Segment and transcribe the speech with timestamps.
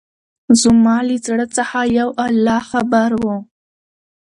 [0.61, 3.37] زما له زړه څخه يو الله خبر وو.